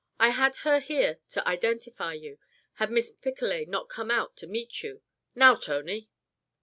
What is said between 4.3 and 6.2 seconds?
to meet you. Now, Tony!"